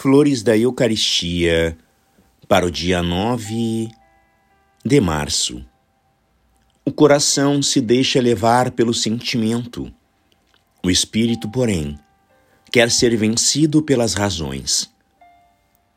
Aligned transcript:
Flores 0.00 0.44
da 0.44 0.56
Eucaristia 0.56 1.76
para 2.46 2.64
o 2.64 2.70
dia 2.70 3.02
9 3.02 3.88
de 4.84 5.00
março. 5.00 5.66
O 6.84 6.92
coração 6.92 7.60
se 7.60 7.80
deixa 7.80 8.20
levar 8.20 8.70
pelo 8.70 8.94
sentimento, 8.94 9.92
o 10.84 10.88
espírito, 10.88 11.50
porém, 11.50 11.98
quer 12.70 12.92
ser 12.92 13.16
vencido 13.16 13.82
pelas 13.82 14.14
razões, 14.14 14.88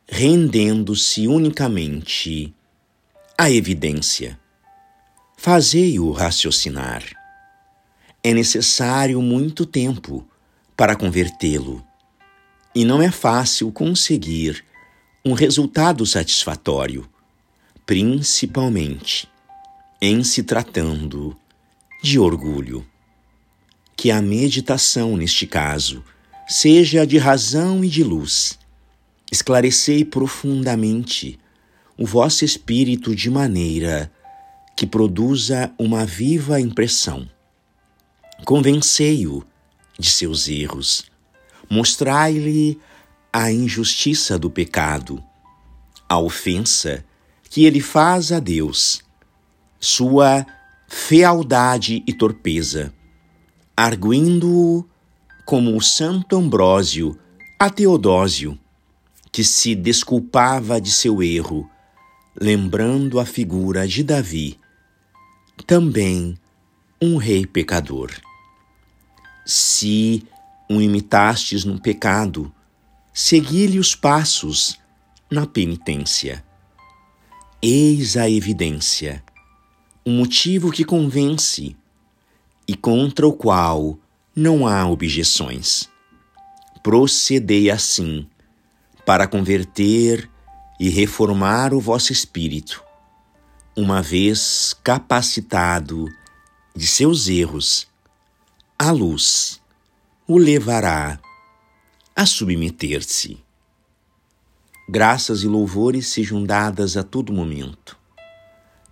rendendo-se 0.09 1.27
unicamente 1.27 2.55
à 3.37 3.51
evidência. 3.51 4.39
Fazei-o 5.37 6.09
raciocinar. 6.09 7.03
É 8.23 8.33
necessário 8.33 9.21
muito 9.21 9.63
tempo 9.63 10.27
para 10.75 10.95
convertê-lo 10.95 11.85
e 12.73 12.85
não 12.85 13.01
é 13.01 13.11
fácil 13.11 13.71
conseguir 13.71 14.63
um 15.25 15.33
resultado 15.33 16.05
satisfatório, 16.05 17.07
principalmente 17.85 19.27
em 20.01 20.23
se 20.23 20.41
tratando 20.41 21.35
de 22.01 22.17
orgulho. 22.17 22.85
Que 23.95 24.09
a 24.09 24.21
meditação, 24.21 25.15
neste 25.15 25.45
caso, 25.45 26.03
seja 26.47 27.05
de 27.05 27.17
razão 27.17 27.83
e 27.83 27.89
de 27.89 28.03
luz. 28.03 28.57
Esclarecei 29.31 30.03
profundamente 30.03 31.39
o 31.97 32.05
vosso 32.05 32.43
espírito 32.43 33.15
de 33.15 33.29
maneira 33.29 34.11
que 34.75 34.87
produza 34.87 35.71
uma 35.77 36.03
viva 36.03 36.59
impressão. 36.59 37.29
Convencei-o 38.43 39.45
de 39.99 40.09
seus 40.09 40.47
erros 40.47 41.10
Mostrai-lhe 41.71 42.77
a 43.31 43.49
injustiça 43.49 44.37
do 44.37 44.51
pecado, 44.51 45.23
a 46.09 46.19
ofensa 46.19 47.05
que 47.49 47.63
ele 47.63 47.79
faz 47.79 48.33
a 48.33 48.41
Deus, 48.41 49.01
sua 49.79 50.45
fealdade 50.85 52.03
e 52.05 52.11
torpeza, 52.11 52.93
arguindo-o 53.75 54.85
como 55.45 55.77
o 55.77 55.81
Santo 55.81 56.35
Ambrósio 56.35 57.17
a 57.57 57.69
Teodósio, 57.69 58.59
que 59.31 59.41
se 59.41 59.73
desculpava 59.73 60.81
de 60.81 60.91
seu 60.91 61.23
erro, 61.23 61.69
lembrando 62.35 63.17
a 63.17 63.25
figura 63.25 63.87
de 63.87 64.03
Davi, 64.03 64.59
também 65.65 66.37
um 67.01 67.15
rei 67.15 67.45
pecador. 67.45 68.11
Se 69.45 70.25
o 70.75 70.81
imitastes 70.81 71.63
no 71.65 71.79
pecado, 71.79 72.53
segui-lhe 73.13 73.79
os 73.79 73.95
passos 73.95 74.79
na 75.29 75.45
penitência. 75.45 76.43
Eis 77.61 78.17
a 78.17 78.29
evidência, 78.29 79.23
um 80.05 80.17
motivo 80.17 80.71
que 80.71 80.83
convence 80.83 81.75
e 82.67 82.75
contra 82.75 83.27
o 83.27 83.33
qual 83.33 83.97
não 84.35 84.65
há 84.67 84.87
objeções. 84.87 85.89
Procedei 86.81 87.69
assim, 87.69 88.27
para 89.05 89.27
converter 89.27 90.29
e 90.79 90.89
reformar 90.89 91.73
o 91.73 91.79
vosso 91.79 92.11
espírito, 92.11 92.83
uma 93.75 94.01
vez 94.01 94.75
capacitado 94.83 96.07
de 96.75 96.87
seus 96.87 97.27
erros, 97.27 97.87
à 98.79 98.89
luz 98.91 99.60
o 100.33 100.37
levará 100.37 101.19
a 102.15 102.25
submeter-se. 102.25 103.37
Graças 104.87 105.43
e 105.43 105.47
louvores 105.47 106.07
sejam 106.07 106.41
dadas 106.41 106.95
a 106.95 107.03
todo 107.03 107.33
momento 107.33 107.97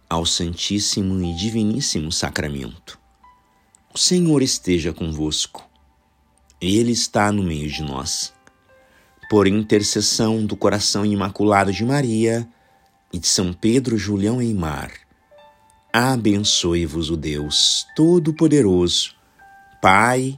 ao 0.09 0.25
Santíssimo 0.25 1.23
e 1.23 1.33
Diviníssimo 1.33 2.11
Sacramento. 2.11 2.99
O 3.93 3.97
Senhor 3.97 4.41
esteja 4.41 4.91
convosco. 4.91 5.65
Ele 6.59 6.91
está 6.91 7.31
no 7.31 7.41
meio 7.41 7.71
de 7.71 7.83
nós. 7.83 8.33
Por 9.29 9.47
intercessão 9.47 10.45
do 10.45 10.57
coração 10.57 11.05
imaculado 11.05 11.71
de 11.71 11.85
Maria 11.85 12.45
e 13.13 13.17
de 13.17 13.27
São 13.27 13.53
Pedro 13.53 13.97
Julião 13.97 14.41
Eimar, 14.41 14.91
abençoe-vos 15.93 17.09
o 17.09 17.15
Deus 17.15 17.87
Todo-Poderoso, 17.95 19.15
Pai, 19.81 20.37